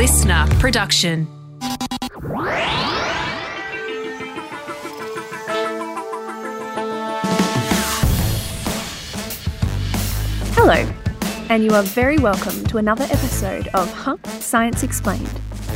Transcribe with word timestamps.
LiSTNR 0.00 0.58
production. 0.58 1.26
Hello, 10.54 10.90
and 11.50 11.62
you 11.62 11.72
are 11.74 11.82
very 11.82 12.16
welcome 12.16 12.64
to 12.68 12.78
another 12.78 13.04
episode 13.04 13.68
of 13.74 13.92
Huh? 13.92 14.16
Science 14.38 14.82
Explained 14.82 15.28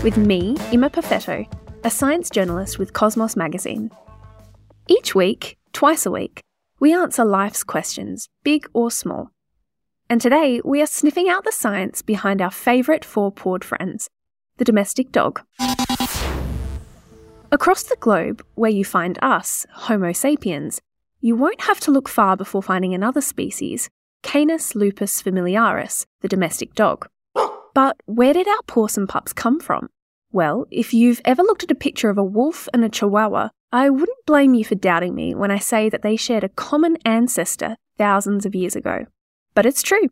with 0.03 0.17
me, 0.17 0.57
Imma 0.73 0.89
Perfetto, 0.89 1.47
a 1.85 1.91
science 1.91 2.31
journalist 2.31 2.79
with 2.79 2.95
Cosmos 2.95 3.37
Magazine. 3.37 3.91
Each 4.89 5.15
week, 5.15 5.59
twice 5.75 6.07
a 6.07 6.11
week, 6.11 6.41
we 6.81 6.95
answer 6.95 7.27
life's 7.27 7.63
questions, 7.63 8.31
big 8.43 8.67
or 8.73 8.91
small. 8.91 9.33
And 10.09 10.21
today, 10.21 10.61
we 10.65 10.83
are 10.83 10.87
sniffing 10.87 11.29
out 11.29 11.45
the 11.45 11.53
science 11.53 12.03
behind 12.03 12.43
our 12.43 12.51
favourite 12.51 13.05
four 13.05 13.33
pawed 13.33 13.65
friends, 13.65 14.09
the 14.57 14.65
domestic 14.65 15.13
dog. 15.13 15.43
Across 17.51 17.85
the 17.85 17.97
globe, 18.01 18.45
where 18.55 18.71
you 18.71 18.85
find 18.85 19.19
us, 19.23 19.65
Homo 19.73 20.13
sapiens, 20.13 20.81
you 21.21 21.37
won't 21.37 21.63
have 21.63 21.81
to 21.81 21.91
look 21.91 22.09
far 22.09 22.37
before 22.37 22.63
finding 22.63 22.95
another 22.95 23.21
species, 23.21 23.89
Canis 24.23 24.75
lupus 24.75 25.23
familiaris, 25.23 26.07
the 26.21 26.29
domestic 26.29 26.75
dog. 26.75 27.09
But 27.75 27.97
where 28.07 28.33
did 28.33 28.49
our 28.49 28.63
pawsome 28.67 29.09
pups 29.09 29.33
come 29.33 29.61
from? 29.61 29.89
Well, 30.33 30.67
if 30.71 30.93
you've 30.93 31.21
ever 31.25 31.43
looked 31.43 31.63
at 31.63 31.71
a 31.71 31.77
picture 31.77 32.11
of 32.11 32.19
a 32.19 32.25
wolf 32.25 32.69
and 32.73 32.85
a 32.85 32.89
chihuahua, 32.89 33.51
I 33.73 33.91
wouldn't 33.91 34.27
blame 34.27 34.55
you 34.55 34.65
for 34.65 34.75
doubting 34.75 35.15
me 35.15 35.35
when 35.35 35.51
I 35.51 35.59
say 35.59 35.89
that 35.89 36.03
they 36.03 36.17
shared 36.17 36.45
a 36.45 36.49
common 36.49 36.97
ancestor 37.05 37.77
thousands 37.99 38.45
of 38.45 38.55
years 38.55 38.77
ago. 38.77 39.07
But 39.55 39.67
it's 39.67 39.83
true. 39.83 40.09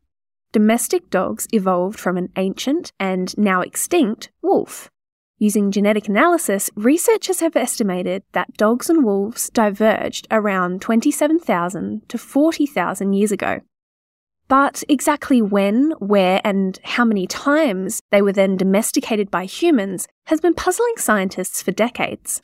Domestic 0.53 1.09
dogs 1.09 1.49
evolved 1.51 1.99
from 1.99 2.19
an 2.19 2.29
ancient 2.37 2.93
and 3.01 3.37
now 3.39 3.63
extinct 3.63 4.31
wolf. 4.43 4.91
Using 5.39 5.71
genetic 5.71 6.09
analysis, 6.09 6.69
researchers 6.77 7.41
have 7.41 7.57
estimated 7.57 8.23
that 8.33 8.53
dogs 8.59 8.91
and 8.91 9.03
wolves 9.03 9.49
diverged 9.49 10.29
around 10.31 10.83
27,000 10.83 12.07
to 12.07 12.19
40,000 12.19 13.15
years 13.15 13.33
ago. 13.33 13.61
But 14.47 14.85
exactly 14.91 15.41
when, 15.41 15.93
where, 15.93 16.43
and 16.45 16.79
how 16.85 17.07
many 17.07 17.27
times 17.27 18.03
they 18.11 18.21
were 18.21 18.33
then 18.33 18.59
domesticated 18.59 19.31
by 19.31 19.47
humans 19.47 20.07
has 20.27 20.43
been 20.43 20.53
puzzling 20.53 20.99
scientists 20.99 21.63
for 21.63 21.71
decades. 21.71 22.43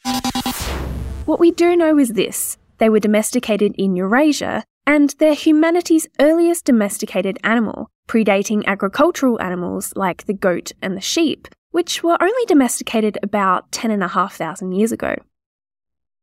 What 1.26 1.40
we 1.40 1.50
do 1.50 1.76
know 1.76 1.98
is 1.98 2.14
this 2.14 2.56
they 2.78 2.88
were 2.88 3.00
domesticated 3.00 3.74
in 3.76 3.96
Eurasia, 3.96 4.64
and 4.86 5.14
they're 5.18 5.34
humanity's 5.34 6.08
earliest 6.18 6.64
domesticated 6.64 7.38
animal, 7.44 7.90
predating 8.08 8.64
agricultural 8.66 9.40
animals 9.40 9.92
like 9.94 10.24
the 10.24 10.34
goat 10.34 10.72
and 10.82 10.96
the 10.96 11.00
sheep, 11.00 11.46
which 11.70 12.02
were 12.02 12.20
only 12.20 12.44
domesticated 12.46 13.18
about 13.22 13.70
10,500 13.70 14.74
years 14.74 14.90
ago. 14.90 15.14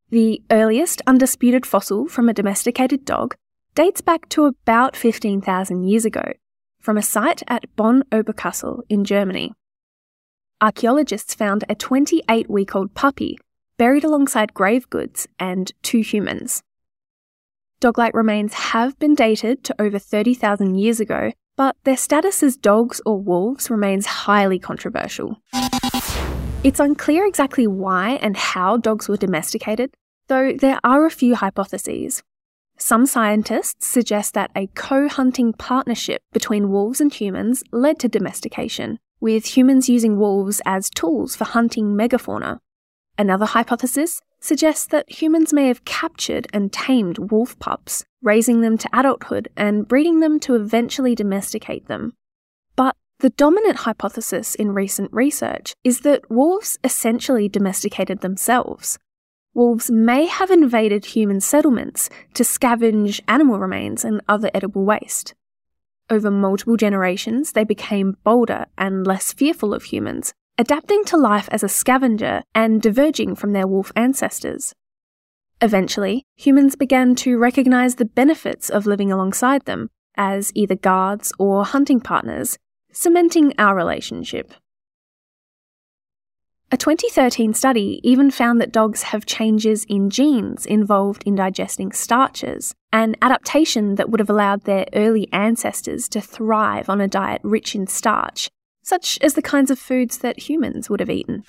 The 0.09 0.41
earliest 0.51 1.01
undisputed 1.07 1.65
fossil 1.65 2.07
from 2.07 2.27
a 2.27 2.33
domesticated 2.33 3.05
dog 3.05 3.35
dates 3.75 4.01
back 4.01 4.27
to 4.29 4.45
about 4.45 4.95
15,000 4.95 5.83
years 5.83 6.05
ago, 6.05 6.33
from 6.79 6.97
a 6.97 7.01
site 7.01 7.43
at 7.47 7.73
Bonn 7.75 8.03
Oberkassel 8.11 8.81
in 8.89 9.05
Germany. 9.05 9.53
Archaeologists 10.61 11.33
found 11.33 11.63
a 11.69 11.75
28 11.75 12.49
week 12.49 12.75
old 12.75 12.93
puppy 12.93 13.37
buried 13.77 14.03
alongside 14.03 14.53
grave 14.53 14.89
goods 14.89 15.27
and 15.37 15.71
two 15.83 15.99
humans. 15.99 16.63
Dog-like 17.79 18.13
remains 18.13 18.53
have 18.53 18.97
been 18.99 19.15
dated 19.15 19.63
to 19.65 19.81
over 19.81 19.99
30,000 19.99 20.75
years 20.75 20.99
ago, 20.99 21.31
but 21.57 21.75
their 21.83 21.97
status 21.97 22.43
as 22.43 22.57
dogs 22.57 23.01
or 23.05 23.19
wolves 23.19 23.69
remains 23.69 24.05
highly 24.05 24.59
controversial. 24.59 25.41
It's 26.63 26.79
unclear 26.79 27.25
exactly 27.25 27.67
why 27.67 28.19
and 28.21 28.35
how 28.35 28.77
dogs 28.77 29.07
were 29.07 29.17
domesticated, 29.17 29.93
though 30.27 30.53
there 30.53 30.79
are 30.83 31.05
a 31.05 31.11
few 31.11 31.35
hypotheses. 31.35 32.23
Some 32.77 33.05
scientists 33.05 33.87
suggest 33.87 34.33
that 34.33 34.51
a 34.55 34.67
co 34.75 35.07
hunting 35.07 35.53
partnership 35.53 36.21
between 36.33 36.71
wolves 36.71 36.99
and 36.99 37.13
humans 37.13 37.63
led 37.71 37.99
to 37.99 38.09
domestication, 38.09 38.99
with 39.21 39.55
humans 39.55 39.87
using 39.87 40.17
wolves 40.17 40.61
as 40.65 40.89
tools 40.89 41.35
for 41.35 41.45
hunting 41.45 41.95
megafauna. 41.95 42.59
Another 43.17 43.45
hypothesis 43.45 44.19
suggests 44.41 44.87
that 44.87 45.21
humans 45.21 45.53
may 45.53 45.67
have 45.67 45.85
captured 45.85 46.47
and 46.51 46.73
tamed 46.73 47.31
wolf 47.31 47.57
pups, 47.59 48.05
raising 48.25 48.59
them 48.59 48.77
to 48.79 48.89
adulthood 48.91 49.47
and 49.55 49.87
breeding 49.87 50.19
them 50.19 50.39
to 50.41 50.55
eventually 50.55 51.15
domesticate 51.15 51.87
them. 51.87 52.13
But 52.75 52.97
the 53.19 53.29
dominant 53.29 53.77
hypothesis 53.77 54.55
in 54.55 54.73
recent 54.73 55.13
research 55.13 55.73
is 55.85 56.01
that 56.01 56.29
wolves 56.29 56.77
essentially 56.83 57.47
domesticated 57.47 58.19
themselves. 58.19 58.99
Wolves 59.53 59.89
may 59.89 60.25
have 60.25 60.51
invaded 60.51 61.05
human 61.05 61.39
settlements 61.39 62.09
to 62.33 62.43
scavenge 62.43 63.21
animal 63.27 63.57
remains 63.57 64.03
and 64.03 64.19
other 64.27 64.51
edible 64.53 64.83
waste. 64.83 65.33
Over 66.09 66.29
multiple 66.29 66.75
generations, 66.75 67.53
they 67.53 67.63
became 67.63 68.17
bolder 68.23 68.65
and 68.77 69.07
less 69.07 69.31
fearful 69.31 69.73
of 69.73 69.83
humans, 69.83 70.33
adapting 70.57 71.05
to 71.05 71.17
life 71.17 71.47
as 71.51 71.63
a 71.63 71.69
scavenger 71.69 72.43
and 72.53 72.81
diverging 72.81 73.35
from 73.35 73.53
their 73.53 73.65
wolf 73.65 73.91
ancestors. 73.95 74.73
Eventually, 75.61 76.25
humans 76.35 76.75
began 76.75 77.15
to 77.15 77.37
recognize 77.37 77.95
the 77.95 78.05
benefits 78.05 78.69
of 78.69 78.85
living 78.85 79.11
alongside 79.11 79.65
them 79.65 79.89
as 80.15 80.51
either 80.55 80.75
guards 80.75 81.31
or 81.39 81.65
hunting 81.65 81.99
partners, 81.99 82.57
cementing 82.91 83.53
our 83.57 83.75
relationship. 83.75 84.53
A 86.71 86.77
2013 86.77 87.53
study 87.53 88.01
even 88.03 88.31
found 88.31 88.59
that 88.59 88.71
dogs 88.71 89.03
have 89.03 89.25
changes 89.25 89.85
in 89.87 90.09
genes 90.09 90.65
involved 90.65 91.23
in 91.25 91.35
digesting 91.35 91.91
starches, 91.91 92.73
an 92.91 93.15
adaptation 93.21 93.95
that 93.95 94.09
would 94.09 94.19
have 94.19 94.29
allowed 94.29 94.63
their 94.63 94.85
early 94.93 95.27
ancestors 95.31 96.09
to 96.09 96.21
thrive 96.21 96.89
on 96.89 96.99
a 96.99 97.07
diet 97.07 97.41
rich 97.43 97.75
in 97.75 97.87
starch 97.87 98.49
such 98.85 99.17
as 99.21 99.33
the 99.33 99.41
kinds 99.41 99.71
of 99.71 99.79
foods 99.79 100.19
that 100.19 100.47
humans 100.47 100.89
would 100.91 100.99
have 100.99 101.09
eaten. 101.09 101.43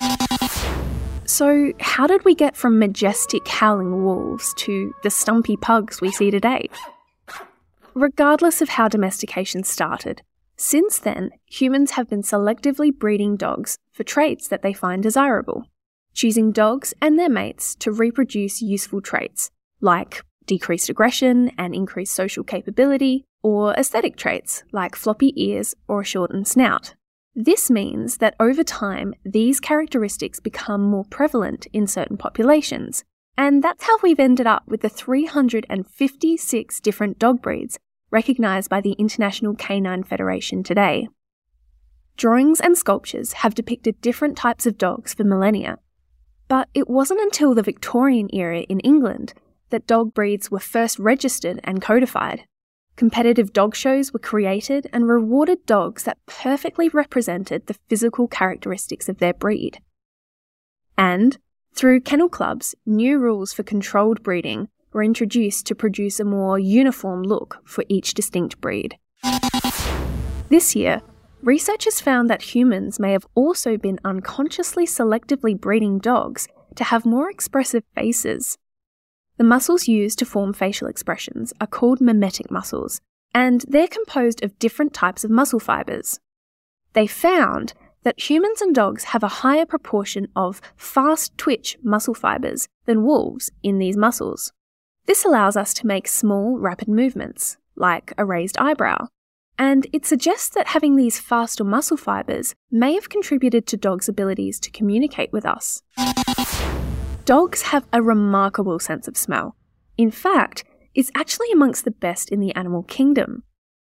So, 1.27 1.73
how 1.81 2.07
did 2.07 2.23
we 2.23 2.35
get 2.35 2.55
from 2.55 2.79
majestic 2.79 3.45
howling 3.49 4.05
wolves 4.05 4.53
to 4.59 4.93
the 5.03 5.09
stumpy 5.09 5.57
pugs 5.57 5.99
we 5.99 6.09
see 6.09 6.31
today? 6.31 6.69
Regardless 7.93 8.61
of 8.61 8.69
how 8.69 8.87
domestication 8.87 9.63
started, 9.63 10.21
since 10.55 10.97
then, 10.97 11.31
humans 11.45 11.91
have 11.91 12.07
been 12.07 12.21
selectively 12.21 12.97
breeding 12.97 13.35
dogs 13.35 13.77
for 13.91 14.05
traits 14.05 14.47
that 14.47 14.61
they 14.61 14.71
find 14.71 15.03
desirable, 15.03 15.65
choosing 16.13 16.53
dogs 16.53 16.93
and 17.01 17.19
their 17.19 17.29
mates 17.29 17.75
to 17.75 17.91
reproduce 17.91 18.61
useful 18.61 19.01
traits, 19.01 19.51
like 19.81 20.23
decreased 20.45 20.89
aggression 20.89 21.51
and 21.57 21.75
increased 21.75 22.15
social 22.15 22.45
capability, 22.45 23.25
or 23.43 23.73
aesthetic 23.73 24.15
traits 24.15 24.63
like 24.71 24.95
floppy 24.95 25.33
ears 25.35 25.75
or 25.89 26.01
a 26.01 26.05
shortened 26.05 26.47
snout. 26.47 26.95
This 27.39 27.69
means 27.69 28.17
that 28.17 28.33
over 28.39 28.63
time, 28.63 29.13
these 29.23 29.59
characteristics 29.59 30.39
become 30.39 30.81
more 30.81 31.05
prevalent 31.05 31.67
in 31.71 31.85
certain 31.85 32.17
populations. 32.17 33.03
And 33.37 33.63
that's 33.63 33.83
how 33.83 33.99
we've 34.01 34.19
ended 34.19 34.47
up 34.47 34.63
with 34.67 34.81
the 34.81 34.89
356 34.89 36.79
different 36.79 37.19
dog 37.19 37.39
breeds 37.39 37.77
recognised 38.09 38.71
by 38.71 38.81
the 38.81 38.93
International 38.93 39.53
Canine 39.53 40.01
Federation 40.01 40.63
today. 40.63 41.09
Drawings 42.15 42.59
and 42.59 42.75
sculptures 42.75 43.33
have 43.33 43.53
depicted 43.53 44.01
different 44.01 44.35
types 44.35 44.65
of 44.65 44.79
dogs 44.79 45.13
for 45.13 45.23
millennia. 45.23 45.77
But 46.47 46.69
it 46.73 46.89
wasn't 46.89 47.21
until 47.21 47.53
the 47.53 47.61
Victorian 47.61 48.29
era 48.33 48.61
in 48.61 48.79
England 48.79 49.35
that 49.69 49.85
dog 49.85 50.15
breeds 50.15 50.49
were 50.49 50.59
first 50.59 50.97
registered 50.97 51.59
and 51.63 51.83
codified. 51.83 52.45
Competitive 52.97 53.53
dog 53.53 53.75
shows 53.75 54.11
were 54.11 54.19
created 54.19 54.89
and 54.91 55.07
rewarded 55.07 55.63
dogs 55.67 56.01
that 56.03 56.17
perfectly 56.25 56.89
represented 56.89 57.67
the 57.67 57.75
physical 57.87 58.27
characteristics 58.27 59.07
of 59.07 59.19
their 59.19 59.35
breed. 59.35 59.79
And, 60.97 61.37
through 61.75 62.01
kennel 62.01 62.27
clubs, 62.27 62.73
new 62.87 63.19
rules 63.19 63.53
for 63.53 63.61
controlled 63.61 64.23
breeding 64.23 64.69
were 64.93 65.03
introduced 65.03 65.67
to 65.67 65.75
produce 65.75 66.19
a 66.19 66.25
more 66.25 66.57
uniform 66.57 67.21
look 67.21 67.59
for 67.63 67.85
each 67.87 68.15
distinct 68.15 68.59
breed. 68.59 68.97
This 70.49 70.75
year, 70.75 71.03
researchers 71.43 72.01
found 72.01 72.31
that 72.31 72.55
humans 72.55 72.99
may 72.99 73.11
have 73.11 73.27
also 73.35 73.77
been 73.77 73.99
unconsciously 74.03 74.87
selectively 74.87 75.55
breeding 75.55 75.99
dogs 75.99 76.47
to 76.73 76.83
have 76.85 77.05
more 77.05 77.29
expressive 77.29 77.83
faces 77.93 78.57
the 79.37 79.43
muscles 79.43 79.87
used 79.87 80.19
to 80.19 80.25
form 80.25 80.53
facial 80.53 80.87
expressions 80.87 81.53
are 81.61 81.67
called 81.67 82.01
mimetic 82.01 82.49
muscles, 82.49 83.01
and 83.33 83.63
they're 83.67 83.87
composed 83.87 84.43
of 84.43 84.57
different 84.59 84.93
types 84.93 85.23
of 85.23 85.31
muscle 85.31 85.59
fibers. 85.59 86.19
They 86.93 87.07
found 87.07 87.73
that 88.03 88.29
humans 88.29 88.61
and 88.61 88.73
dogs 88.73 89.05
have 89.05 89.23
a 89.23 89.27
higher 89.43 89.65
proportion 89.65 90.27
of 90.35 90.61
fast 90.75 91.37
twitch 91.37 91.77
muscle 91.83 92.13
fibers 92.13 92.67
than 92.85 93.03
wolves 93.03 93.51
in 93.61 93.77
these 93.79 93.97
muscles. 93.97 94.53
This 95.05 95.23
allows 95.23 95.55
us 95.55 95.73
to 95.75 95.87
make 95.87 96.07
small, 96.07 96.57
rapid 96.57 96.87
movements, 96.87 97.57
like 97.75 98.13
a 98.17 98.25
raised 98.25 98.57
eyebrow, 98.57 99.07
and 99.59 99.87
it 99.93 100.05
suggests 100.05 100.49
that 100.49 100.67
having 100.67 100.95
these 100.95 101.19
faster 101.19 101.63
muscle 101.63 101.97
fibres 101.97 102.55
may 102.71 102.93
have 102.93 103.09
contributed 103.09 103.67
to 103.67 103.77
dogs' 103.77 104.09
abilities 104.09 104.59
to 104.61 104.71
communicate 104.71 105.31
with 105.31 105.45
us. 105.45 105.81
Dogs 107.27 107.63
have 107.63 107.85
a 107.91 108.01
remarkable 108.01 108.79
sense 108.79 109.05
of 109.05 109.17
smell. 109.17 109.57
In 109.97 110.11
fact, 110.11 110.63
it's 110.95 111.11
actually 111.13 111.51
amongst 111.51 111.83
the 111.83 111.91
best 111.91 112.29
in 112.29 112.39
the 112.39 112.55
animal 112.55 112.83
kingdom. 112.83 113.43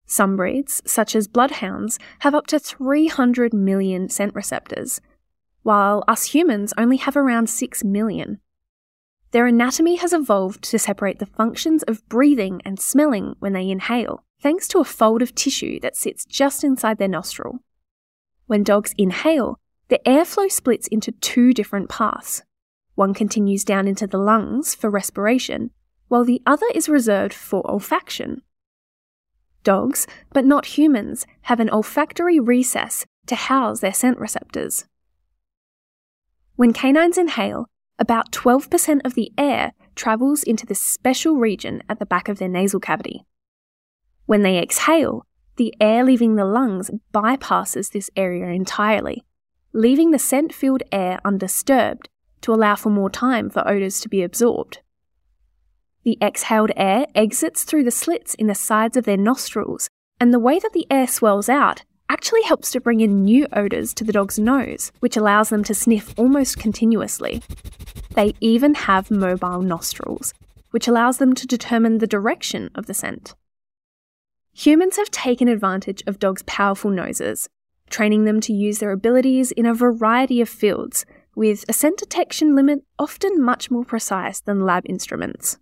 Some 0.04 0.34
breeds, 0.34 0.82
such 0.84 1.14
as 1.14 1.28
bloodhounds, 1.28 2.00
have 2.22 2.34
up 2.34 2.48
to 2.48 2.58
300 2.58 3.54
million 3.54 4.08
scent 4.08 4.34
receptors, 4.34 5.00
while 5.62 6.02
us 6.08 6.34
humans 6.34 6.74
only 6.76 6.96
have 6.96 7.16
around 7.16 7.48
6 7.48 7.84
million. 7.84 8.40
Their 9.30 9.46
anatomy 9.46 9.94
has 9.94 10.12
evolved 10.12 10.62
to 10.64 10.78
separate 10.80 11.20
the 11.20 11.26
functions 11.26 11.84
of 11.84 12.04
breathing 12.08 12.60
and 12.64 12.80
smelling 12.80 13.36
when 13.38 13.52
they 13.52 13.70
inhale, 13.70 14.24
thanks 14.42 14.66
to 14.66 14.80
a 14.80 14.84
fold 14.84 15.22
of 15.22 15.36
tissue 15.36 15.78
that 15.82 15.94
sits 15.96 16.24
just 16.24 16.64
inside 16.64 16.98
their 16.98 17.06
nostril. 17.06 17.60
When 18.46 18.64
dogs 18.64 18.92
inhale, 18.98 19.60
the 19.86 20.00
airflow 20.04 20.50
splits 20.50 20.88
into 20.88 21.12
two 21.12 21.52
different 21.52 21.88
paths. 21.88 22.42
One 22.94 23.14
continues 23.14 23.64
down 23.64 23.88
into 23.88 24.06
the 24.06 24.18
lungs 24.18 24.74
for 24.74 24.90
respiration, 24.90 25.70
while 26.08 26.24
the 26.24 26.42
other 26.44 26.66
is 26.74 26.88
reserved 26.88 27.32
for 27.32 27.62
olfaction. 27.64 28.42
Dogs, 29.62 30.06
but 30.32 30.44
not 30.44 30.78
humans, 30.78 31.26
have 31.42 31.60
an 31.60 31.70
olfactory 31.70 32.40
recess 32.40 33.06
to 33.26 33.34
house 33.34 33.80
their 33.80 33.92
scent 33.92 34.18
receptors. 34.18 34.86
When 36.56 36.72
canines 36.72 37.16
inhale, 37.16 37.66
about 37.98 38.32
12% 38.32 39.00
of 39.04 39.14
the 39.14 39.32
air 39.36 39.72
travels 39.94 40.42
into 40.42 40.66
this 40.66 40.80
special 40.80 41.36
region 41.36 41.82
at 41.88 41.98
the 41.98 42.06
back 42.06 42.28
of 42.28 42.38
their 42.38 42.48
nasal 42.48 42.80
cavity. 42.80 43.24
When 44.26 44.42
they 44.42 44.58
exhale, 44.58 45.26
the 45.56 45.74
air 45.80 46.02
leaving 46.04 46.36
the 46.36 46.44
lungs 46.44 46.90
bypasses 47.12 47.90
this 47.90 48.10
area 48.16 48.46
entirely, 48.46 49.24
leaving 49.72 50.10
the 50.10 50.18
scent 50.18 50.54
filled 50.54 50.82
air 50.90 51.20
undisturbed 51.24 52.08
to 52.42 52.52
allow 52.52 52.74
for 52.74 52.90
more 52.90 53.10
time 53.10 53.50
for 53.50 53.66
odours 53.66 54.00
to 54.00 54.08
be 54.08 54.22
absorbed. 54.22 54.80
The 56.02 56.18
exhaled 56.22 56.72
air 56.76 57.06
exits 57.14 57.64
through 57.64 57.84
the 57.84 57.90
slits 57.90 58.34
in 58.34 58.46
the 58.46 58.54
sides 58.54 58.96
of 58.96 59.04
their 59.04 59.16
nostrils, 59.16 59.88
and 60.18 60.32
the 60.32 60.38
way 60.38 60.58
that 60.58 60.72
the 60.72 60.86
air 60.90 61.06
swells 61.06 61.48
out 61.48 61.84
actually 62.08 62.42
helps 62.42 62.72
to 62.72 62.80
bring 62.80 63.00
in 63.00 63.24
new 63.24 63.46
odours 63.52 63.94
to 63.94 64.04
the 64.04 64.12
dog's 64.12 64.38
nose, 64.38 64.90
which 65.00 65.16
allows 65.16 65.50
them 65.50 65.62
to 65.64 65.74
sniff 65.74 66.12
almost 66.18 66.58
continuously. 66.58 67.42
They 68.14 68.34
even 68.40 68.74
have 68.74 69.10
mobile 69.10 69.62
nostrils, 69.62 70.34
which 70.70 70.88
allows 70.88 71.18
them 71.18 71.34
to 71.34 71.46
determine 71.46 71.98
the 71.98 72.06
direction 72.06 72.70
of 72.74 72.86
the 72.86 72.94
scent. 72.94 73.34
Humans 74.54 74.96
have 74.96 75.10
taken 75.10 75.46
advantage 75.48 76.02
of 76.06 76.18
dogs' 76.18 76.42
powerful 76.42 76.90
noses, 76.90 77.48
training 77.88 78.24
them 78.24 78.40
to 78.40 78.52
use 78.52 78.78
their 78.78 78.92
abilities 78.92 79.52
in 79.52 79.66
a 79.66 79.74
variety 79.74 80.40
of 80.40 80.48
fields, 80.48 81.06
with 81.34 81.64
a 81.68 81.72
scent 81.72 81.98
detection 81.98 82.54
limit 82.54 82.84
often 82.98 83.42
much 83.42 83.70
more 83.70 83.84
precise 83.84 84.40
than 84.40 84.64
lab 84.64 84.84
instruments. 84.86 85.58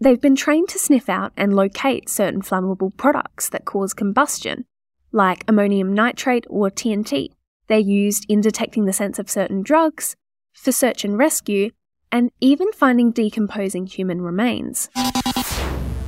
They've 0.00 0.20
been 0.20 0.36
trained 0.36 0.68
to 0.70 0.78
sniff 0.78 1.08
out 1.08 1.32
and 1.36 1.54
locate 1.54 2.08
certain 2.08 2.40
flammable 2.40 2.96
products 2.96 3.50
that 3.50 3.66
cause 3.66 3.92
combustion, 3.92 4.64
like 5.12 5.44
ammonium 5.46 5.92
nitrate 5.92 6.46
or 6.48 6.70
TNT. 6.70 7.28
They're 7.66 7.78
used 7.78 8.24
in 8.28 8.40
detecting 8.40 8.86
the 8.86 8.92
scents 8.92 9.18
of 9.18 9.28
certain 9.28 9.62
drugs, 9.62 10.16
for 10.54 10.72
search 10.72 11.04
and 11.04 11.18
rescue, 11.18 11.70
and 12.10 12.30
even 12.40 12.72
finding 12.72 13.12
decomposing 13.12 13.86
human 13.86 14.20
remains. 14.22 14.88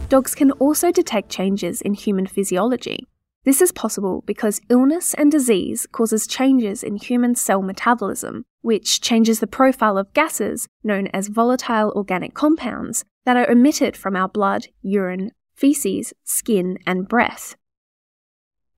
Dogs 0.08 0.34
can 0.34 0.52
also 0.52 0.90
detect 0.90 1.31
changes 1.31 1.81
in 1.81 1.94
human 1.94 2.26
physiology. 2.26 3.06
This 3.44 3.60
is 3.60 3.72
possible 3.72 4.22
because 4.24 4.60
illness 4.68 5.14
and 5.14 5.32
disease 5.32 5.88
causes 5.90 6.28
changes 6.28 6.84
in 6.84 6.94
human 6.94 7.34
cell 7.34 7.60
metabolism, 7.60 8.44
which 8.60 9.00
changes 9.00 9.40
the 9.40 9.48
profile 9.48 9.98
of 9.98 10.12
gases 10.14 10.68
known 10.84 11.08
as 11.08 11.26
volatile 11.26 11.92
organic 11.96 12.34
compounds 12.34 13.04
that 13.24 13.36
are 13.36 13.50
emitted 13.50 13.96
from 13.96 14.14
our 14.14 14.28
blood, 14.28 14.68
urine, 14.80 15.32
feces, 15.56 16.12
skin, 16.22 16.78
and 16.86 17.08
breath. 17.08 17.56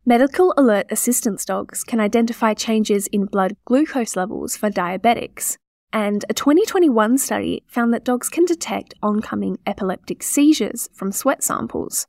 Medical 0.06 0.54
alert 0.56 0.86
assistance 0.90 1.44
dogs 1.44 1.84
can 1.84 2.00
identify 2.00 2.54
changes 2.54 3.06
in 3.08 3.26
blood 3.26 3.56
glucose 3.66 4.16
levels 4.16 4.56
for 4.56 4.70
diabetics, 4.70 5.58
and 5.92 6.24
a 6.30 6.34
2021 6.34 7.18
study 7.18 7.62
found 7.66 7.92
that 7.92 8.04
dogs 8.04 8.30
can 8.30 8.46
detect 8.46 8.94
oncoming 9.02 9.58
epileptic 9.66 10.22
seizures 10.22 10.88
from 10.94 11.12
sweat 11.12 11.42
samples. 11.42 12.06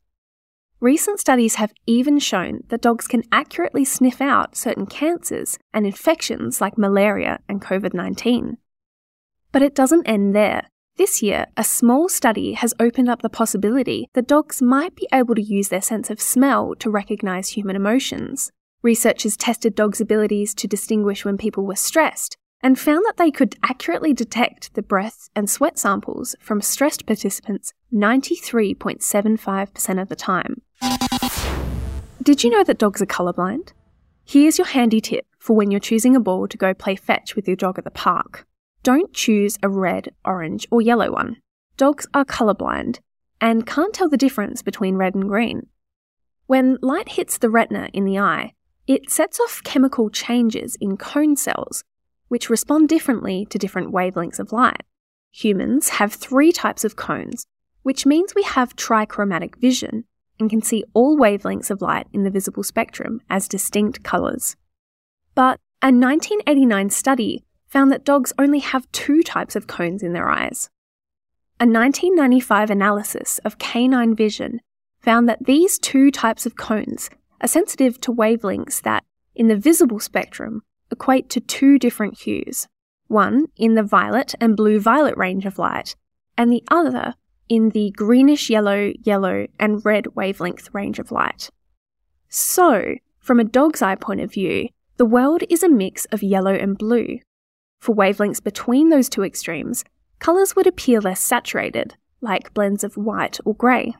Recent 0.85 1.17
studies 1.19 1.55
have 1.55 1.73
even 1.87 2.19
shown 2.19 2.59
that 2.67 2.83
dogs 2.83 3.07
can 3.07 3.23
accurately 3.31 3.83
sniff 3.83 4.21
out 4.21 4.55
certain 4.55 4.85
cancers 4.85 5.57
and 5.73 5.83
infections 5.83 6.61
like 6.61 6.77
malaria 6.77 7.39
and 7.49 7.59
COVID 7.59 7.95
19. 7.95 8.57
But 9.51 9.63
it 9.63 9.73
doesn't 9.73 10.07
end 10.07 10.35
there. 10.35 10.69
This 10.95 11.23
year, 11.23 11.47
a 11.57 11.63
small 11.63 12.07
study 12.07 12.53
has 12.53 12.75
opened 12.79 13.09
up 13.09 13.23
the 13.23 13.29
possibility 13.29 14.11
that 14.13 14.27
dogs 14.27 14.61
might 14.61 14.95
be 14.95 15.07
able 15.11 15.33
to 15.33 15.41
use 15.41 15.69
their 15.69 15.81
sense 15.81 16.11
of 16.11 16.21
smell 16.21 16.75
to 16.75 16.91
recognize 16.91 17.49
human 17.49 17.75
emotions. 17.75 18.51
Researchers 18.83 19.35
tested 19.35 19.73
dogs' 19.73 20.01
abilities 20.01 20.53
to 20.53 20.67
distinguish 20.67 21.25
when 21.25 21.39
people 21.39 21.65
were 21.65 21.75
stressed 21.75 22.37
and 22.61 22.77
found 22.77 23.03
that 23.07 23.17
they 23.17 23.31
could 23.31 23.55
accurately 23.63 24.13
detect 24.13 24.75
the 24.75 24.83
breath 24.83 25.29
and 25.35 25.49
sweat 25.49 25.79
samples 25.79 26.35
from 26.39 26.61
stressed 26.61 27.07
participants 27.07 27.73
93.75% 27.91 29.99
of 29.99 30.09
the 30.09 30.15
time. 30.15 30.61
Did 32.25 32.43
you 32.43 32.49
know 32.49 32.63
that 32.63 32.79
dogs 32.79 33.03
are 33.03 33.05
colourblind? 33.05 33.73
Here's 34.25 34.57
your 34.57 34.65
handy 34.65 34.99
tip 34.99 35.27
for 35.37 35.55
when 35.55 35.69
you're 35.69 35.79
choosing 35.79 36.15
a 36.15 36.19
ball 36.19 36.47
to 36.47 36.57
go 36.57 36.73
play 36.73 36.95
fetch 36.95 37.35
with 37.35 37.47
your 37.47 37.55
dog 37.55 37.77
at 37.77 37.83
the 37.83 37.91
park. 37.91 38.47
Don't 38.81 39.13
choose 39.13 39.59
a 39.61 39.69
red, 39.69 40.09
orange, 40.25 40.67
or 40.71 40.81
yellow 40.81 41.11
one. 41.11 41.37
Dogs 41.77 42.07
are 42.15 42.25
colourblind 42.25 42.97
and 43.39 43.67
can't 43.67 43.93
tell 43.93 44.09
the 44.09 44.17
difference 44.17 44.63
between 44.63 44.95
red 44.95 45.13
and 45.13 45.25
green. 45.27 45.67
When 46.47 46.79
light 46.81 47.09
hits 47.09 47.37
the 47.37 47.51
retina 47.51 47.89
in 47.93 48.05
the 48.05 48.17
eye, 48.17 48.53
it 48.87 49.11
sets 49.11 49.39
off 49.39 49.61
chemical 49.63 50.09
changes 50.09 50.75
in 50.81 50.97
cone 50.97 51.35
cells, 51.35 51.83
which 52.27 52.49
respond 52.49 52.89
differently 52.89 53.45
to 53.51 53.59
different 53.59 53.93
wavelengths 53.93 54.39
of 54.39 54.51
light. 54.51 54.81
Humans 55.31 55.89
have 55.89 56.11
three 56.11 56.51
types 56.51 56.83
of 56.83 56.95
cones, 56.95 57.45
which 57.83 58.07
means 58.07 58.33
we 58.33 58.41
have 58.41 58.75
trichromatic 58.75 59.57
vision 59.57 60.05
and 60.39 60.49
can 60.49 60.61
see 60.61 60.83
all 60.93 61.17
wavelengths 61.17 61.69
of 61.69 61.81
light 61.81 62.07
in 62.13 62.23
the 62.23 62.29
visible 62.29 62.63
spectrum 62.63 63.21
as 63.29 63.47
distinct 63.47 64.03
colours. 64.03 64.55
But 65.33 65.59
a 65.81 65.87
1989 65.87 66.89
study 66.89 67.43
found 67.67 67.91
that 67.91 68.05
dogs 68.05 68.33
only 68.37 68.59
have 68.59 68.91
two 68.91 69.21
types 69.21 69.55
of 69.55 69.67
cones 69.67 70.01
in 70.01 70.13
their 70.13 70.29
eyes. 70.29 70.69
A 71.59 71.65
1995 71.65 72.69
analysis 72.69 73.39
of 73.39 73.57
canine 73.57 74.15
vision 74.15 74.61
found 74.99 75.29
that 75.29 75.45
these 75.45 75.79
two 75.79 76.11
types 76.11 76.45
of 76.45 76.55
cones 76.55 77.09
are 77.41 77.47
sensitive 77.47 77.99
to 78.01 78.13
wavelengths 78.13 78.81
that, 78.81 79.03
in 79.35 79.47
the 79.47 79.55
visible 79.55 79.99
spectrum, 79.99 80.63
equate 80.91 81.29
to 81.29 81.39
two 81.39 81.77
different 81.77 82.19
hues 82.19 82.67
one 83.07 83.45
in 83.55 83.75
the 83.75 83.83
violet 83.83 84.33
and 84.41 84.57
blue 84.57 84.79
violet 84.79 85.15
range 85.15 85.45
of 85.45 85.59
light, 85.59 85.95
and 86.37 86.51
the 86.51 86.63
other 86.69 87.13
in 87.49 87.69
the 87.69 87.91
greenish 87.95 88.49
yellow, 88.49 88.91
yellow, 89.03 89.47
and 89.59 89.85
red 89.85 90.15
wavelength 90.15 90.69
range 90.73 90.99
of 90.99 91.11
light. 91.11 91.49
So, 92.29 92.95
from 93.19 93.39
a 93.39 93.43
dog's 93.43 93.81
eye 93.81 93.95
point 93.95 94.21
of 94.21 94.31
view, 94.31 94.69
the 94.97 95.05
world 95.05 95.43
is 95.49 95.63
a 95.63 95.69
mix 95.69 96.05
of 96.05 96.23
yellow 96.23 96.53
and 96.53 96.77
blue, 96.77 97.19
for 97.85 97.95
wavelengths 97.95 98.43
between 98.43 98.89
those 98.89 99.09
two 99.09 99.23
extremes, 99.23 99.83
colours 100.17 100.55
would 100.55 100.65
appear 100.65 100.99
less 100.99 101.21
saturated, 101.21 101.95
like 102.19 102.53
blends 102.53 102.83
of 102.83 102.97
white 102.97 103.39
or 103.45 103.53
grey. 103.53 103.93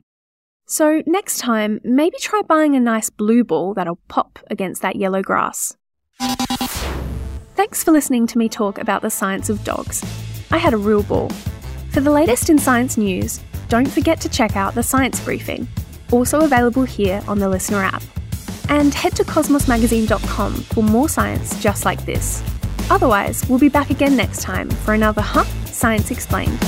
So, 0.66 1.04
next 1.06 1.38
time, 1.38 1.80
maybe 1.84 2.18
try 2.20 2.42
buying 2.42 2.76
a 2.76 2.80
nice 2.80 3.12
blue 3.12 3.44
ball 3.44 3.76
that'll 3.76 4.00
pop 4.08 4.40
against 4.50 4.82
that 4.82 4.96
yellow 4.96 5.22
grass. 5.22 5.78
Thanks 7.54 7.84
for 7.84 7.92
listening 7.92 8.26
to 8.28 8.40
me 8.40 8.50
talk 8.50 8.80
about 8.80 9.04
the 9.04 9.12
science 9.12 9.50
of 9.50 9.64
dogs. 9.64 10.04
I 10.52 10.58
had 10.58 10.74
a 10.74 10.78
real 10.78 11.04
ball. 11.04 11.30
For 11.96 12.02
the 12.02 12.12
latest 12.12 12.50
in 12.50 12.58
science 12.58 12.98
news, 12.98 13.40
don't 13.70 13.90
forget 13.90 14.20
to 14.20 14.28
check 14.28 14.58
out 14.58 14.76
the 14.76 14.84
Science 14.84 15.24
Briefing, 15.24 15.66
also 16.12 16.42
available 16.42 16.84
here 16.84 17.24
on 17.26 17.40
the 17.40 17.46
LiSTNR 17.46 17.86
app. 17.86 18.04
And 18.68 18.94
head 18.94 19.16
to 19.16 19.24
cosmosmagazine.com 19.24 20.56
for 20.56 20.84
more 20.84 21.08
science 21.08 21.58
just 21.64 21.86
like 21.86 22.06
this. 22.06 22.44
Otherwise, 22.90 23.48
we'll 23.48 23.60
be 23.60 23.70
back 23.70 23.92
again 23.92 24.18
next 24.18 24.42
time 24.42 24.70
for 24.70 24.94
another 24.94 25.22
Huh? 25.22 25.46
Science 25.68 26.12
Explained. 26.12 26.60